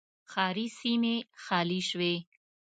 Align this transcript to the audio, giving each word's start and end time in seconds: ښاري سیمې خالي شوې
ښاري 0.31 0.67
سیمې 0.79 1.15
خالي 1.43 1.81
شوې 1.89 2.15